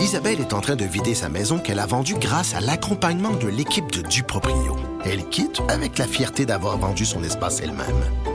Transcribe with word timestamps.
Isabelle 0.00 0.40
est 0.40 0.54
en 0.54 0.60
train 0.60 0.76
de 0.76 0.84
vider 0.84 1.14
sa 1.14 1.28
maison 1.28 1.58
qu'elle 1.58 1.78
a 1.78 1.84
vendue 1.84 2.14
grâce 2.14 2.54
à 2.54 2.60
l'accompagnement 2.60 3.32
de 3.32 3.48
l'équipe 3.48 3.92
de 3.92 4.00
Duproprio. 4.00 4.76
Elle 5.04 5.28
quitte 5.28 5.60
avec 5.68 5.98
la 5.98 6.06
fierté 6.06 6.46
d'avoir 6.46 6.78
vendu 6.78 7.04
son 7.04 7.22
espace 7.22 7.60
elle-même. 7.60 7.86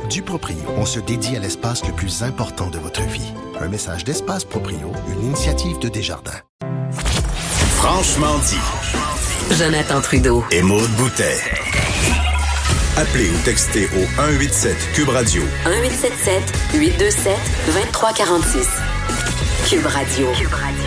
Duproprio, 0.09 0.57
on 0.77 0.85
se 0.85 0.99
dédie 0.99 1.35
à 1.35 1.39
l'espace 1.39 1.83
le 1.85 1.91
plus 1.91 2.21
important 2.21 2.69
de 2.69 2.77
votre 2.77 3.01
vie. 3.01 3.33
Un 3.59 3.67
message 3.67 4.03
d'Espace 4.03 4.45
Proprio, 4.45 4.91
une 5.09 5.25
initiative 5.25 5.79
de 5.79 5.89
Desjardins. 5.89 6.39
Franchement 7.77 8.37
dit. 8.47 9.55
Jonathan 9.55 10.01
Trudeau. 10.01 10.43
Et 10.51 10.61
Maude 10.61 10.91
Boutet. 10.91 11.39
Appelez 12.95 13.29
ou 13.29 13.37
textez 13.43 13.85
au 13.87 14.05
187 14.15 14.75
Cube 14.93 15.09
Radio. 15.09 15.41
1877 15.65 16.43
827 16.75 17.37
2346. 17.65 18.67
Cube 19.67 19.85
Radio. 19.87 20.27
Cube 20.37 20.53
Radio. 20.53 20.84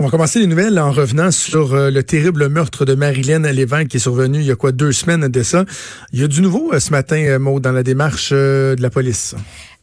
On 0.00 0.04
va 0.04 0.08
commencer 0.08 0.38
les 0.38 0.46
nouvelles 0.46 0.78
en 0.78 0.92
revenant 0.92 1.30
sur 1.30 1.74
euh, 1.74 1.90
le 1.90 2.02
terrible 2.02 2.48
meurtre 2.48 2.86
de 2.86 2.94
Marilyn 2.94 3.40
Lévesque 3.52 3.88
qui 3.88 3.98
est 3.98 4.00
survenu 4.00 4.38
il 4.38 4.46
y 4.46 4.50
a 4.50 4.56
quoi 4.56 4.72
deux 4.72 4.92
semaines 4.92 5.28
de 5.28 5.42
ça. 5.42 5.66
Il 6.14 6.20
y 6.22 6.24
a 6.24 6.26
du 6.26 6.40
nouveau 6.40 6.72
euh, 6.72 6.80
ce 6.80 6.90
matin, 6.90 7.16
euh, 7.16 7.38
Maud, 7.38 7.62
dans 7.62 7.70
la 7.70 7.82
démarche 7.82 8.32
de 8.32 8.80
la 8.80 8.88
police? 8.88 9.34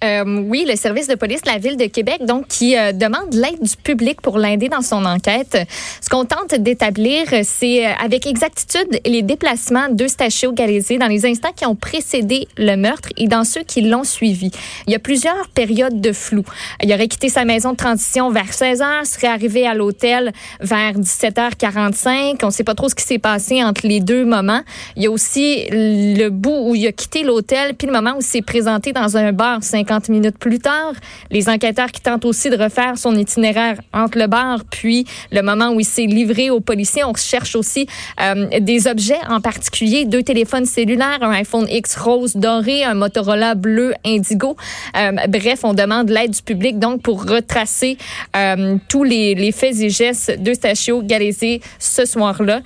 Euh, 0.03 0.43
oui, 0.47 0.63
le 0.69 0.75
service 0.75 1.07
de 1.07 1.15
police 1.15 1.41
de 1.41 1.49
la 1.49 1.57
ville 1.57 1.75
de 1.75 1.85
Québec, 1.85 2.23
donc, 2.23 2.47
qui 2.47 2.77
euh, 2.77 2.91
demande 2.91 3.33
l'aide 3.33 3.59
du 3.59 3.75
public 3.77 4.21
pour 4.21 4.37
l'aider 4.37 4.69
dans 4.69 4.83
son 4.83 5.03
enquête. 5.05 5.57
Ce 6.01 6.09
qu'on 6.09 6.23
tente 6.23 6.53
d'établir, 6.53 7.25
c'est 7.43 7.87
euh, 7.87 7.89
avec 7.99 8.27
exactitude 8.27 8.99
les 9.07 9.23
déplacements 9.23 9.87
d'Eustachio 9.89 10.51
Galézé 10.51 10.99
dans 10.99 11.07
les 11.07 11.25
instants 11.25 11.51
qui 11.55 11.65
ont 11.65 11.73
précédé 11.73 12.47
le 12.59 12.75
meurtre 12.75 13.09
et 13.17 13.27
dans 13.27 13.43
ceux 13.43 13.63
qui 13.63 13.81
l'ont 13.81 14.03
suivi. 14.03 14.51
Il 14.85 14.93
y 14.93 14.95
a 14.95 14.99
plusieurs 14.99 15.47
périodes 15.55 15.99
de 15.99 16.11
flou. 16.11 16.43
Il 16.83 16.93
aurait 16.93 17.07
quitté 17.07 17.29
sa 17.29 17.43
maison 17.43 17.71
de 17.71 17.77
transition 17.77 18.29
vers 18.29 18.53
16 18.53 18.81
h 18.81 19.05
serait 19.05 19.27
arrivé 19.27 19.65
à 19.65 19.73
l'hôtel 19.73 20.31
vers 20.61 20.93
17h45. 20.93 22.37
On 22.43 22.47
ne 22.47 22.51
sait 22.51 22.63
pas 22.63 22.75
trop 22.75 22.87
ce 22.87 22.93
qui 22.93 23.03
s'est 23.03 23.17
passé 23.17 23.63
entre 23.63 23.87
les 23.87 23.99
deux 23.99 24.25
moments. 24.25 24.61
Il 24.95 25.01
y 25.01 25.07
a 25.07 25.11
aussi 25.11 25.65
le 25.71 26.29
bout 26.29 26.69
où 26.69 26.75
il 26.75 26.85
a 26.85 26.91
quitté 26.91 27.23
l'hôtel, 27.23 27.73
puis 27.73 27.87
le 27.87 27.93
moment 27.93 28.11
où 28.11 28.19
il 28.19 28.25
s'est 28.25 28.43
présenté 28.43 28.93
dans 28.93 29.17
un 29.17 29.31
bar 29.31 29.63
50 29.63 29.86
minutes 30.09 30.37
plus 30.37 30.59
tard. 30.59 30.93
Les 31.31 31.49
enquêteurs 31.49 31.91
qui 31.91 32.01
tentent 32.01 32.25
aussi 32.25 32.49
de 32.49 32.57
refaire 32.57 32.97
son 32.97 33.15
itinéraire 33.15 33.77
entre 33.93 34.17
le 34.17 34.27
bar 34.27 34.59
puis 34.69 35.05
le 35.31 35.41
moment 35.41 35.69
où 35.69 35.79
il 35.79 35.85
s'est 35.85 36.05
livré 36.05 36.49
aux 36.49 36.59
policiers. 36.59 37.03
On 37.03 37.13
cherche 37.13 37.55
aussi 37.55 37.87
euh, 38.21 38.59
des 38.59 38.87
objets 38.87 39.19
en 39.29 39.41
particulier, 39.41 40.05
deux 40.05 40.23
téléphones 40.23 40.65
cellulaires, 40.65 41.19
un 41.21 41.31
iPhone 41.31 41.67
X 41.69 41.95
rose 41.95 42.35
doré, 42.35 42.83
un 42.83 42.93
Motorola 42.93 43.55
bleu 43.55 43.93
indigo. 44.05 44.55
Euh, 44.95 45.11
bref, 45.27 45.61
on 45.63 45.73
demande 45.73 46.09
l'aide 46.09 46.31
du 46.31 46.41
public 46.41 46.79
donc 46.79 47.01
pour 47.01 47.25
retracer 47.25 47.97
euh, 48.35 48.77
tous 48.89 49.03
les, 49.03 49.51
faits 49.51 49.79
et 49.79 49.89
gestes 49.89 50.41
de 50.41 50.53
Stachio 50.53 51.01
Galézé 51.01 51.61
ce 51.79 52.05
soir-là. 52.05 52.61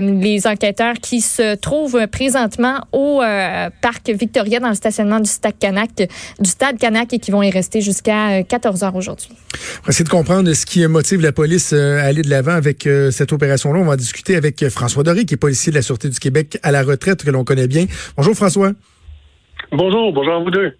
les 0.00 0.46
enquêteurs 0.46 0.94
qui 0.94 1.20
se 1.20 1.56
trouvent 1.56 2.06
présentement 2.06 2.80
au 2.92 3.20
parc 3.80 4.10
Victoria 4.10 4.60
dans 4.60 4.68
le 4.68 4.74
stationnement 4.74 5.20
du 5.20 5.28
Stade 5.28 5.58
Canac 5.58 5.90
du 6.38 6.50
Stade 6.60 6.76
Canac 6.76 7.14
et 7.14 7.18
qui 7.18 7.30
vont 7.30 7.42
y 7.42 7.48
rester 7.48 7.80
jusqu'à 7.80 8.42
14 8.42 8.82
euh, 8.82 8.86
heures 8.86 8.94
aujourd'hui. 8.94 9.30
On 9.32 9.86
va 9.86 9.88
essayer 9.88 10.04
de 10.04 10.10
comprendre 10.10 10.52
ce 10.52 10.66
qui 10.66 10.86
motive 10.86 11.22
la 11.22 11.32
police 11.32 11.72
euh, 11.72 11.98
à 11.98 12.02
aller 12.02 12.20
de 12.20 12.28
l'avant 12.28 12.52
avec 12.52 12.86
euh, 12.86 13.10
cette 13.10 13.32
opération-là. 13.32 13.80
On 13.80 13.86
va 13.86 13.96
discuter 13.96 14.36
avec 14.36 14.68
François 14.68 15.02
Doré, 15.02 15.24
qui 15.24 15.32
est 15.32 15.36
policier 15.38 15.70
de 15.72 15.76
la 15.76 15.80
Sûreté 15.80 16.10
du 16.10 16.18
Québec 16.18 16.58
à 16.62 16.70
la 16.70 16.82
retraite, 16.82 17.24
que 17.24 17.30
l'on 17.30 17.44
connaît 17.44 17.66
bien. 17.66 17.86
Bonjour 18.14 18.34
François. 18.34 18.72
Bonjour, 19.72 20.12
bonjour 20.12 20.34
à 20.34 20.38
vous 20.40 20.50
deux. 20.50 20.72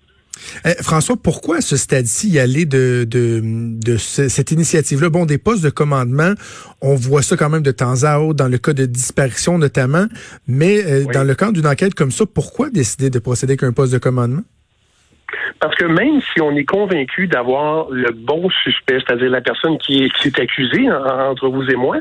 François, 0.83 1.17
pourquoi 1.17 1.56
à 1.56 1.61
ce 1.62 1.78
stade-ci 1.78 2.28
y 2.28 2.39
aller 2.39 2.67
de, 2.67 3.06
de, 3.09 3.97
cette 3.97 4.50
initiative-là? 4.50 5.09
Bon, 5.09 5.25
des 5.25 5.39
postes 5.39 5.65
de 5.65 5.70
commandement, 5.70 6.34
on 6.83 6.94
voit 6.94 7.22
ça 7.22 7.39
quand 7.39 7.48
même 7.48 7.62
de 7.62 7.70
temps 7.70 8.05
à 8.05 8.19
autre, 8.19 8.34
dans 8.34 8.48
le 8.48 8.59
cas 8.59 8.75
de 8.75 8.84
disparition 8.84 9.56
notamment, 9.56 10.06
mais 10.47 11.05
dans 11.15 11.25
le 11.25 11.34
cadre 11.34 11.53
d'une 11.53 11.67
enquête 11.67 11.94
comme 11.94 12.11
ça, 12.11 12.27
pourquoi 12.27 12.69
décider 12.69 13.09
de 13.09 13.19
procéder 13.19 13.53
avec 13.53 13.62
un 13.62 13.72
poste 13.72 13.94
de 13.94 13.98
commandement? 13.98 14.43
Parce 15.61 15.75
que 15.77 15.85
même 15.85 16.21
si 16.21 16.41
on 16.41 16.55
est 16.57 16.65
convaincu 16.65 17.27
d'avoir 17.27 17.91
le 17.91 18.11
bon 18.13 18.49
suspect, 18.51 18.99
c'est-à-dire 19.07 19.31
la 19.31 19.41
personne 19.41 19.79
qui 19.79 20.05
est, 20.05 20.39
accusée 20.39 20.91
entre 20.91 21.49
vous 21.49 21.69
et 21.71 21.77
moi, 21.77 21.97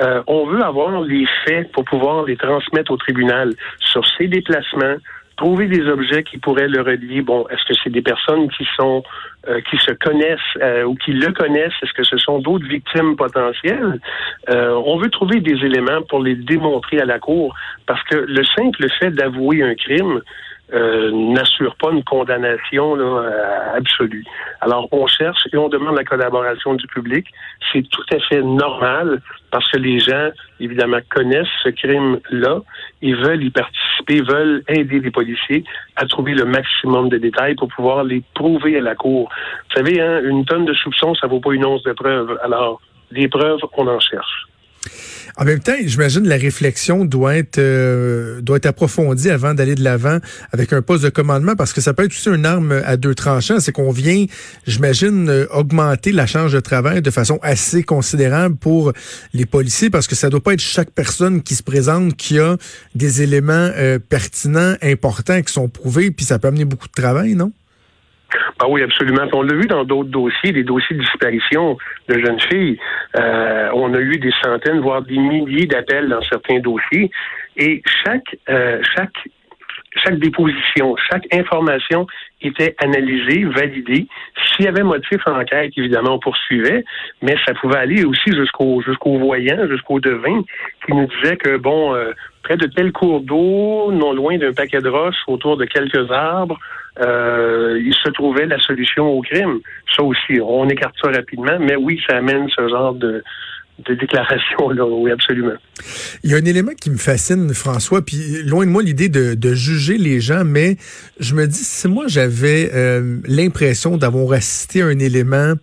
euh, 0.00 0.22
on 0.26 0.46
veut 0.46 0.62
avoir 0.62 1.00
les 1.02 1.26
faits 1.44 1.70
pour 1.72 1.84
pouvoir 1.84 2.24
les 2.24 2.36
transmettre 2.36 2.90
au 2.90 2.96
tribunal 2.96 3.52
sur 3.78 4.04
ses 4.18 4.26
déplacements, 4.26 4.96
trouver 5.36 5.66
des 5.66 5.86
objets 5.86 6.24
qui 6.24 6.38
pourraient 6.38 6.68
le 6.68 6.80
relier. 6.80 7.22
Bon, 7.22 7.46
est-ce 7.48 7.64
que 7.68 7.74
c'est 7.82 7.90
des 7.90 8.02
personnes 8.02 8.48
qui 8.50 8.66
sont 8.76 9.04
euh, 9.48 9.60
qui 9.70 9.76
se 9.78 9.92
connaissent 9.92 10.40
euh, 10.62 10.84
ou 10.84 10.94
qui 10.96 11.12
le 11.12 11.32
connaissent? 11.32 11.74
Est-ce 11.82 11.92
que 11.92 12.04
ce 12.04 12.16
sont 12.16 12.40
d'autres 12.40 12.66
victimes 12.66 13.16
potentielles? 13.16 14.00
On 14.48 14.98
veut 14.98 15.10
trouver 15.10 15.40
des 15.40 15.64
éléments 15.64 16.02
pour 16.08 16.22
les 16.22 16.34
démontrer 16.34 17.00
à 17.00 17.04
la 17.04 17.18
cour, 17.18 17.54
parce 17.86 18.02
que 18.04 18.16
le 18.16 18.44
simple 18.56 18.86
fait 18.98 19.10
d'avouer 19.10 19.62
un 19.62 19.74
crime, 19.74 20.20
euh, 20.72 21.10
n'assure 21.12 21.76
pas 21.76 21.90
une 21.90 22.04
condamnation 22.04 22.94
là, 22.94 23.74
absolue. 23.76 24.24
Alors, 24.60 24.88
on 24.92 25.06
cherche 25.06 25.46
et 25.52 25.56
on 25.56 25.68
demande 25.68 25.96
la 25.96 26.04
collaboration 26.04 26.74
du 26.74 26.86
public. 26.86 27.26
C'est 27.72 27.88
tout 27.88 28.04
à 28.12 28.18
fait 28.20 28.42
normal 28.42 29.20
parce 29.50 29.70
que 29.70 29.78
les 29.78 30.00
gens, 30.00 30.30
évidemment, 30.60 30.98
connaissent 31.10 31.46
ce 31.62 31.68
crime-là 31.68 32.60
ils 33.04 33.16
veulent 33.16 33.44
y 33.44 33.50
participer, 33.50 34.22
veulent 34.22 34.62
aider 34.66 34.98
les 34.98 35.10
policiers 35.10 35.62
à 35.96 36.06
trouver 36.06 36.32
le 36.32 36.46
maximum 36.46 37.10
de 37.10 37.18
détails 37.18 37.54
pour 37.54 37.68
pouvoir 37.68 38.02
les 38.02 38.22
prouver 38.34 38.78
à 38.78 38.80
la 38.80 38.94
cour. 38.94 39.28
Vous 39.68 39.76
savez, 39.76 40.00
hein, 40.00 40.22
une 40.24 40.46
tonne 40.46 40.64
de 40.64 40.72
soupçons, 40.72 41.14
ça 41.14 41.26
vaut 41.26 41.40
pas 41.40 41.52
une 41.52 41.66
once 41.66 41.82
de 41.82 41.92
preuves. 41.92 42.38
Alors, 42.42 42.80
des 43.12 43.28
preuves, 43.28 43.60
on 43.76 43.86
en 43.86 44.00
cherche. 44.00 44.46
En 45.36 45.44
même 45.44 45.58
temps, 45.58 45.74
j'imagine 45.84 46.28
la 46.28 46.36
réflexion 46.36 47.04
doit 47.04 47.36
être 47.36 47.58
euh, 47.58 48.40
doit 48.40 48.58
être 48.58 48.66
approfondie 48.66 49.30
avant 49.30 49.52
d'aller 49.52 49.74
de 49.74 49.82
l'avant 49.82 50.18
avec 50.52 50.72
un 50.72 50.80
poste 50.80 51.02
de 51.02 51.08
commandement 51.08 51.56
parce 51.56 51.72
que 51.72 51.80
ça 51.80 51.92
peut 51.92 52.04
être 52.04 52.12
aussi 52.12 52.28
une 52.28 52.46
arme 52.46 52.80
à 52.84 52.96
deux 52.96 53.16
tranchants. 53.16 53.58
C'est 53.58 53.72
qu'on 53.72 53.90
vient, 53.90 54.26
j'imagine, 54.66 55.28
euh, 55.28 55.46
augmenter 55.50 56.12
la 56.12 56.26
charge 56.26 56.52
de 56.52 56.60
travail 56.60 57.02
de 57.02 57.10
façon 57.10 57.40
assez 57.42 57.82
considérable 57.82 58.56
pour 58.56 58.92
les 59.32 59.46
policiers 59.46 59.90
parce 59.90 60.06
que 60.06 60.14
ça 60.14 60.30
doit 60.30 60.42
pas 60.42 60.52
être 60.52 60.60
chaque 60.60 60.90
personne 60.90 61.42
qui 61.42 61.56
se 61.56 61.64
présente 61.64 62.16
qui 62.16 62.38
a 62.38 62.56
des 62.94 63.22
éléments 63.22 63.70
euh, 63.76 63.98
pertinents, 63.98 64.74
importants 64.82 65.42
qui 65.42 65.52
sont 65.52 65.68
prouvés, 65.68 66.12
puis 66.12 66.24
ça 66.24 66.38
peut 66.38 66.48
amener 66.48 66.64
beaucoup 66.64 66.88
de 66.88 66.92
travail, 66.92 67.34
non? 67.34 67.52
Ah 68.64 68.68
oui, 68.70 68.82
absolument. 68.82 69.26
On 69.34 69.42
l'a 69.42 69.54
vu 69.56 69.66
dans 69.66 69.84
d'autres 69.84 70.08
dossiers, 70.08 70.50
des 70.50 70.64
dossiers 70.64 70.96
de 70.96 71.02
disparition 71.02 71.76
de 72.08 72.14
jeunes 72.14 72.40
filles. 72.40 72.78
Euh, 73.14 73.68
on 73.74 73.92
a 73.92 74.00
eu 74.00 74.16
des 74.16 74.32
centaines, 74.42 74.80
voire 74.80 75.02
des 75.02 75.18
milliers 75.18 75.66
d'appels 75.66 76.08
dans 76.08 76.22
certains 76.22 76.60
dossiers. 76.60 77.10
Et 77.58 77.82
chaque, 78.02 78.36
euh, 78.48 78.80
chaque, 78.96 79.28
chaque 80.02 80.18
déposition, 80.18 80.96
chaque 81.10 81.26
information 81.34 82.06
était 82.40 82.74
analysée, 82.78 83.44
validée. 83.44 84.06
S'il 84.56 84.64
y 84.64 84.68
avait 84.68 84.82
motif 84.82 85.18
en 85.26 85.38
enquête, 85.38 85.72
évidemment, 85.76 86.14
on 86.14 86.18
poursuivait, 86.18 86.82
mais 87.20 87.36
ça 87.46 87.52
pouvait 87.52 87.76
aller 87.76 88.02
aussi 88.06 88.32
jusqu'au 88.32 88.80
jusqu'au 88.80 89.18
voyant, 89.18 89.68
jusqu'au 89.68 90.00
devin, 90.00 90.42
qui 90.86 90.94
nous 90.94 91.06
disait 91.20 91.36
que 91.36 91.58
bon, 91.58 91.94
euh, 91.94 92.12
près 92.42 92.56
de 92.56 92.66
tel 92.66 92.92
cours 92.92 93.20
d'eau, 93.20 93.92
non 93.92 94.14
loin 94.14 94.38
d'un 94.38 94.54
paquet 94.54 94.80
de 94.80 94.88
roches, 94.88 95.22
autour 95.26 95.58
de 95.58 95.66
quelques 95.66 96.10
arbres, 96.10 96.58
euh, 97.00 97.80
il 97.84 97.94
se 97.94 98.10
trouvait 98.10 98.46
la 98.46 98.58
solution 98.60 99.06
au 99.06 99.22
crime. 99.22 99.60
Ça 99.96 100.02
aussi, 100.02 100.40
on 100.40 100.68
écarte 100.68 100.94
ça 101.02 101.10
rapidement, 101.10 101.58
mais 101.60 101.76
oui, 101.76 102.00
ça 102.08 102.16
amène 102.16 102.48
ce 102.48 102.68
genre 102.68 102.94
de, 102.94 103.22
de 103.86 103.94
déclaration 103.94 104.70
là, 104.70 104.86
oui, 104.86 105.10
absolument. 105.10 105.54
Il 106.22 106.30
y 106.30 106.34
a 106.34 106.36
un 106.36 106.44
élément 106.44 106.72
qui 106.80 106.90
me 106.90 106.96
fascine, 106.96 107.52
François, 107.54 108.04
puis 108.04 108.42
loin 108.44 108.64
de 108.64 108.70
moi 108.70 108.82
l'idée 108.82 109.08
de, 109.08 109.34
de, 109.34 109.54
juger 109.54 109.98
les 109.98 110.20
gens, 110.20 110.44
mais 110.44 110.76
je 111.18 111.34
me 111.34 111.46
dis, 111.46 111.64
si 111.64 111.88
moi 111.88 112.04
j'avais 112.06 112.70
euh, 112.72 113.18
l'impression 113.26 113.96
d'avoir 113.96 114.32
assisté 114.32 114.82
à 114.82 114.86
un 114.86 114.98
élément 114.98 115.54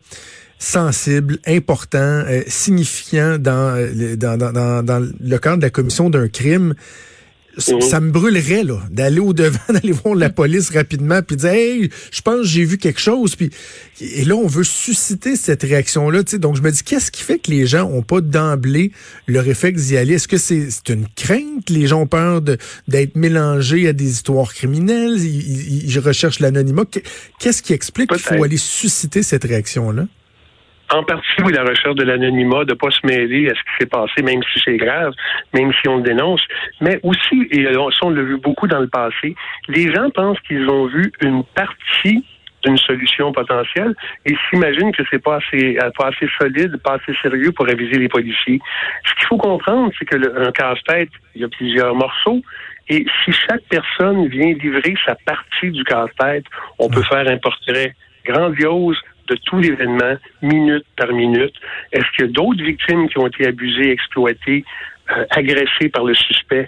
sensible, 0.59 1.39
important, 1.47 1.97
euh, 1.97 2.41
signifiant 2.47 3.37
dans, 3.39 3.75
euh, 3.75 4.15
dans, 4.15 4.37
dans, 4.37 4.83
dans, 4.83 5.11
le 5.19 5.37
cadre 5.37 5.57
de 5.57 5.63
la 5.63 5.69
commission 5.69 6.09
d'un 6.09 6.27
crime, 6.27 6.75
Mhm. 7.57 7.81
ça 7.81 7.99
me 7.99 8.11
brûlerait 8.11 8.63
là 8.63 8.79
d'aller 8.89 9.19
au 9.19 9.33
devant, 9.33 9.59
d'aller 9.69 9.91
voir 9.91 10.15
la 10.15 10.29
police 10.29 10.69
rapidement, 10.69 11.21
puis 11.21 11.35
dire 11.35 11.49
hey, 11.49 11.89
je 12.11 12.21
pense 12.21 12.45
j'ai 12.45 12.63
vu 12.63 12.77
quelque 12.77 12.99
chose, 12.99 13.35
puis 13.35 13.49
et 13.99 14.23
là 14.25 14.35
on 14.35 14.47
veut 14.47 14.63
susciter 14.63 15.35
cette 15.35 15.63
réaction 15.63 16.09
là, 16.09 16.23
tu 16.23 16.31
sais. 16.31 16.39
Donc 16.39 16.55
je 16.55 16.61
me 16.61 16.71
dis 16.71 16.83
qu'est-ce 16.83 17.11
qui 17.11 17.23
fait 17.23 17.39
que 17.39 17.51
les 17.51 17.67
gens 17.67 17.89
ont 17.89 18.03
pas 18.03 18.21
d'emblée 18.21 18.91
le 19.25 19.39
réflexe 19.39 19.83
d'y 19.83 19.97
aller? 19.97 20.15
Est-ce 20.15 20.27
que 20.27 20.37
c'est 20.37 20.89
une 20.89 21.07
crainte? 21.15 21.69
Les 21.69 21.87
gens 21.87 22.01
ont 22.01 22.07
peur 22.07 22.41
d'être 22.41 23.15
mélangés 23.15 23.87
à 23.87 23.93
des 23.93 24.09
histoires 24.09 24.53
criminelles? 24.53 25.17
Ils, 25.19 25.99
recherchent 25.99 26.39
l'anonymat. 26.39 26.85
Qu'est-ce 27.39 27.61
qui 27.61 27.73
explique 27.73 28.09
qu'il 28.09 28.19
faut 28.19 28.43
aller 28.43 28.57
susciter 28.57 29.21
cette 29.21 29.43
réaction 29.43 29.91
là 29.91 30.07
en 30.93 31.03
partie, 31.03 31.41
oui, 31.43 31.53
la 31.53 31.63
recherche 31.63 31.95
de 31.95 32.03
l'anonymat, 32.03 32.65
de 32.65 32.71
ne 32.71 32.77
pas 32.77 32.91
se 32.91 33.05
mêler 33.05 33.49
à 33.49 33.53
ce 33.53 33.59
qui 33.59 33.71
s'est 33.79 33.89
passé, 33.89 34.21
même 34.23 34.41
si 34.51 34.61
c'est 34.63 34.77
grave, 34.77 35.13
même 35.53 35.71
si 35.73 35.87
on 35.87 35.97
le 35.97 36.03
dénonce. 36.03 36.41
Mais 36.81 36.99
aussi, 37.03 37.47
et 37.51 37.65
on 37.77 38.09
l'a 38.09 38.21
vu 38.23 38.37
beaucoup 38.37 38.67
dans 38.67 38.79
le 38.79 38.87
passé, 38.87 39.35
les 39.67 39.93
gens 39.93 40.09
pensent 40.09 40.39
qu'ils 40.41 40.67
ont 40.69 40.87
vu 40.87 41.11
une 41.21 41.43
partie 41.43 42.25
d'une 42.63 42.77
solution 42.77 43.31
potentielle 43.31 43.95
et 44.25 44.35
s'imagine 44.49 44.91
que 44.91 45.03
c'est 45.09 45.21
pas 45.21 45.37
assez, 45.37 45.77
pas 45.97 46.09
assez 46.09 46.27
solide, 46.39 46.77
pas 46.83 46.95
assez 46.95 47.17
sérieux 47.21 47.51
pour 47.51 47.65
réviser 47.65 47.97
les 47.97 48.09
policiers. 48.09 48.59
Ce 49.05 49.13
qu'il 49.15 49.27
faut 49.27 49.37
comprendre, 49.37 49.91
c'est 49.97 50.05
que 50.05 50.17
le, 50.17 50.47
un 50.47 50.51
casse-tête, 50.51 51.09
il 51.35 51.41
y 51.41 51.43
a 51.43 51.47
plusieurs 51.49 51.95
morceaux. 51.95 52.41
Et 52.87 53.05
si 53.23 53.31
chaque 53.31 53.63
personne 53.69 54.27
vient 54.27 54.53
livrer 54.53 54.93
sa 55.05 55.15
partie 55.25 55.71
du 55.71 55.83
casse-tête, 55.83 56.45
on 56.77 56.89
peut 56.89 57.03
faire 57.03 57.27
un 57.27 57.37
portrait 57.37 57.95
grandiose 58.25 58.97
de 59.31 59.37
tout 59.45 59.59
l'événement, 59.59 60.15
minute 60.41 60.85
par 60.97 61.11
minute. 61.13 61.53
Est-ce 61.93 62.05
qu'il 62.15 62.25
y 62.25 62.29
a 62.29 62.31
d'autres 62.31 62.63
victimes 62.63 63.07
qui 63.07 63.17
ont 63.17 63.27
été 63.27 63.47
abusées, 63.47 63.91
exploitées, 63.91 64.65
euh, 65.11 65.25
agressées 65.31 65.89
par 65.89 66.03
le 66.03 66.13
suspect? 66.13 66.67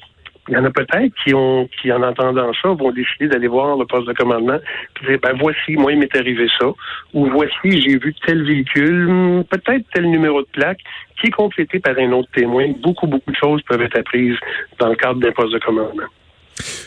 Il 0.50 0.56
y 0.56 0.58
en 0.58 0.66
a 0.66 0.72
peut-être 0.72 1.14
qui 1.24 1.34
ont, 1.34 1.70
qui 1.82 1.90
en 1.92 2.04
entendant 2.04 2.52
ça, 2.62 2.70
vont 2.70 2.92
décider 2.92 3.28
d'aller 3.28 3.48
voir 3.48 3.78
le 3.78 3.86
poste 3.86 4.08
de 4.08 4.14
commandement 4.14 4.58
et 4.58 5.06
dire, 5.06 5.20
ben 5.22 5.38
voici, 5.40 5.76
moi 5.78 5.94
il 5.94 6.00
m'est 6.00 6.16
arrivé 6.18 6.48
ça, 6.60 6.68
ou 7.14 7.28
voici, 7.28 7.82
j'ai 7.82 7.98
vu 7.98 8.14
tel 8.26 8.44
véhicule, 8.44 9.44
peut-être 9.50 9.86
tel 9.94 10.10
numéro 10.10 10.42
de 10.42 10.48
plaque, 10.52 10.80
qui 11.20 11.28
est 11.28 11.32
complété 11.32 11.80
par 11.80 11.98
un 11.98 12.12
autre 12.12 12.30
témoin. 12.34 12.74
Beaucoup, 12.82 13.08
beaucoup 13.08 13.32
de 13.32 13.38
choses 13.38 13.62
peuvent 13.64 13.82
être 13.82 13.98
apprises 13.98 14.38
dans 14.80 14.90
le 14.90 14.96
cadre 14.96 15.22
d'un 15.22 15.32
poste 15.32 15.54
de 15.54 15.60
commandement. 15.60 16.10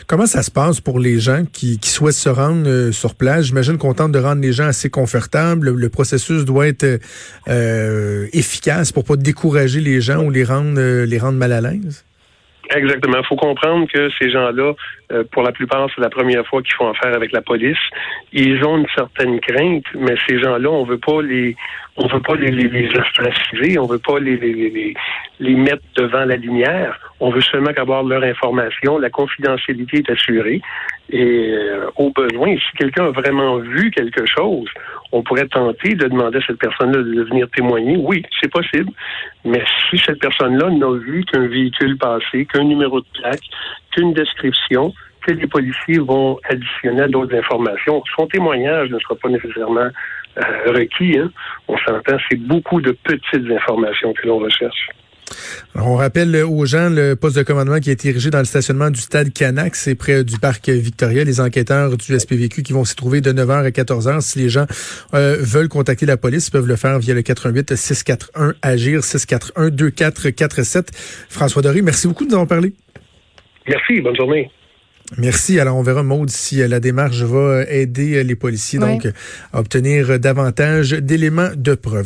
Comment 0.07 0.25
ça 0.25 0.41
se 0.41 0.51
passe 0.51 0.79
pour 0.79 0.99
les 0.99 1.19
gens 1.19 1.43
qui, 1.51 1.79
souhaitent 1.83 2.15
se 2.15 2.29
rendre 2.29 2.67
euh, 2.67 2.91
sur 2.91 3.15
place? 3.15 3.45
J'imagine 3.45 3.77
qu'on 3.77 3.93
tente 3.93 4.11
de 4.11 4.19
rendre 4.19 4.41
les 4.41 4.53
gens 4.53 4.67
assez 4.67 4.89
confortables. 4.89 5.69
Le, 5.69 5.89
processus 5.89 6.45
doit 6.45 6.67
être 6.67 6.99
euh, 7.49 8.27
efficace 8.33 8.91
pour 8.91 9.03
pas 9.03 9.15
décourager 9.15 9.81
les 9.81 9.99
gens 9.99 10.23
ou 10.23 10.29
les 10.29 10.43
rendre, 10.43 10.79
euh, 10.79 11.05
les 11.05 11.17
rendre 11.17 11.37
mal 11.37 11.51
à 11.51 11.61
l'aise? 11.61 12.05
Exactement. 12.75 13.17
Il 13.19 13.25
faut 13.25 13.35
comprendre 13.35 13.87
que 13.93 14.09
ces 14.19 14.29
gens-là, 14.29 14.73
euh, 15.11 15.23
pour 15.31 15.43
la 15.43 15.51
plupart, 15.51 15.87
c'est 15.95 16.01
la 16.01 16.09
première 16.09 16.45
fois 16.47 16.61
qu'ils 16.61 16.73
font 16.73 16.89
affaire 16.89 17.15
avec 17.15 17.31
la 17.31 17.41
police. 17.41 17.77
Ils 18.33 18.63
ont 18.65 18.77
une 18.77 18.87
certaine 18.95 19.39
crainte, 19.39 19.85
mais 19.95 20.15
ces 20.27 20.39
gens-là, 20.39 20.69
on 20.69 20.83
veut 20.83 20.97
pas 20.97 21.21
les, 21.21 21.55
on 21.95 22.07
veut 22.07 22.21
pas 22.21 22.35
les, 22.35 22.51
les, 22.51 22.67
les 22.67 22.89
ostraciser, 22.89 23.79
on 23.79 23.85
veut 23.85 23.99
pas 23.99 24.19
les, 24.19 24.37
les, 24.37 24.93
les, 25.39 25.55
mettre 25.55 25.83
devant 25.95 26.25
la 26.25 26.35
lumière. 26.35 26.99
On 27.19 27.31
veut 27.31 27.41
seulement 27.41 27.71
avoir 27.77 28.03
leur 28.03 28.23
information. 28.23 28.99
La 28.99 29.09
confidentialité 29.09 29.99
est 29.99 30.11
assurée. 30.11 30.61
Et 31.09 31.53
euh, 31.53 31.89
au 31.95 32.11
besoin, 32.11 32.55
si 32.57 32.77
quelqu'un 32.77 33.05
a 33.05 33.11
vraiment 33.11 33.57
vu 33.59 33.89
quelque 33.91 34.25
chose, 34.25 34.67
on 35.13 35.23
pourrait 35.23 35.47
tenter 35.47 35.95
de 35.95 36.07
demander 36.07 36.39
à 36.39 36.41
cette 36.45 36.59
personne-là 36.59 37.01
de 37.01 37.23
venir 37.23 37.47
témoigner. 37.55 37.95
Oui, 37.97 38.23
c'est 38.41 38.51
possible. 38.51 38.91
Mais 39.45 39.63
si 39.89 39.97
cette 39.97 40.19
personne-là 40.19 40.69
n'a 40.69 40.91
vu 40.99 41.23
qu'un 41.23 41.47
véhicule 41.47 41.97
passé, 41.97 42.45
qu'un 42.45 42.65
numéro 42.65 42.99
de 42.99 43.05
plaque, 43.19 43.39
qu'une 43.97 44.13
description, 44.13 44.93
que 45.25 45.31
les 45.31 45.47
policiers 45.47 45.99
vont 45.99 46.39
additionner 46.49 47.01
à 47.01 47.07
d'autres 47.07 47.35
informations, 47.35 48.03
son 48.15 48.27
témoignage 48.27 48.89
ne 48.89 48.99
sera 48.99 49.15
pas 49.15 49.29
nécessairement 49.29 49.89
euh, 50.37 50.71
requis. 50.71 51.17
Hein. 51.17 51.31
On 51.67 51.77
s'entend, 51.79 52.17
c'est 52.29 52.39
beaucoup 52.39 52.79
de 52.79 52.91
petites 52.91 53.51
informations 53.51 54.13
que 54.13 54.27
l'on 54.27 54.39
recherche 54.39 54.89
on 55.75 55.95
rappelle 55.95 56.35
aux 56.43 56.65
gens 56.65 56.89
le 56.89 57.15
poste 57.15 57.35
de 57.37 57.43
commandement 57.43 57.79
qui 57.79 57.91
est 57.91 58.05
érigé 58.05 58.29
dans 58.29 58.39
le 58.39 58.45
stationnement 58.45 58.89
du 58.89 58.99
stade 58.99 59.31
Canac, 59.33 59.75
c'est 59.75 59.95
près 59.95 60.23
du 60.23 60.39
parc 60.39 60.69
Victoria. 60.69 61.23
Les 61.23 61.39
enquêteurs 61.39 61.97
du 61.97 62.19
SPVQ 62.19 62.63
qui 62.63 62.73
vont 62.73 62.85
s'y 62.85 62.95
trouver 62.95 63.21
de 63.21 63.31
9h 63.31 63.65
à 63.65 63.69
14h. 63.69 64.21
Si 64.21 64.39
les 64.39 64.49
gens 64.49 64.65
euh, 65.13 65.37
veulent 65.39 65.69
contacter 65.69 66.05
la 66.05 66.17
police, 66.17 66.47
ils 66.47 66.51
peuvent 66.51 66.67
le 66.67 66.75
faire 66.75 66.99
via 66.99 67.13
le 67.13 67.21
88 67.21 67.75
641 67.75 68.53
Agir 68.61 69.03
641 69.03 69.69
2447. 69.69 70.91
François 71.29 71.61
Doré, 71.61 71.81
merci 71.81 72.07
beaucoup 72.07 72.23
de 72.23 72.29
nous 72.29 72.35
avoir 72.35 72.47
parlé. 72.47 72.73
Merci, 73.67 74.01
bonne 74.01 74.15
journée. 74.15 74.49
Merci. 75.17 75.59
Alors, 75.59 75.77
on 75.77 75.83
verra, 75.83 76.03
Maude, 76.03 76.29
si 76.29 76.61
euh, 76.61 76.67
la 76.67 76.79
démarche 76.79 77.21
va 77.21 77.63
aider 77.69 78.23
les 78.23 78.35
policiers 78.35 78.79
donc 78.79 79.07
à 79.53 79.59
obtenir 79.59 80.19
davantage 80.19 80.91
d'éléments 80.91 81.49
de 81.55 81.75
preuve. 81.75 82.05